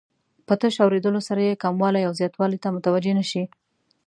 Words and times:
په 0.47 0.53
تش 0.61 0.75
اوریدلو 0.85 1.21
سره 1.27 1.41
یې 1.47 1.61
کموالي 1.63 2.01
او 2.07 2.13
زیاتوالي 2.19 2.57
ته 2.63 2.67
متوجه 2.75 3.13
نه 3.19 3.25
شي. 3.31 3.43